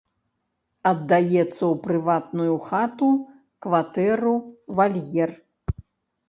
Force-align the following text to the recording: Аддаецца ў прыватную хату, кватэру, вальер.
Аддаецца 0.91 1.49
ў 1.49 1.69
прыватную 1.83 2.55
хату, 2.69 3.11
кватэру, 3.67 4.33
вальер. 4.81 5.29